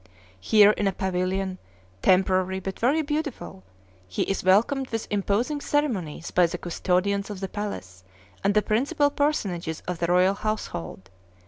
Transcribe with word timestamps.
Here 0.39 0.71
in 0.71 0.87
a 0.87 0.91
pavilion, 0.91 1.59
temporary 2.01 2.59
but 2.59 2.79
very 2.79 3.03
beautiful, 3.03 3.63
he 4.07 4.23
is 4.23 4.43
welcomed 4.43 4.89
with 4.89 5.05
imposing 5.11 5.61
ceremonies 5.61 6.31
by 6.31 6.47
the 6.47 6.57
custodians 6.57 7.29
of 7.29 7.39
the 7.39 7.47
palace 7.47 8.03
and 8.43 8.55
the 8.55 8.63
principal 8.63 9.11
personages 9.11 9.83
of 9.87 9.99
the 9.99 10.07
royal 10.07 10.33
household. 10.33 11.11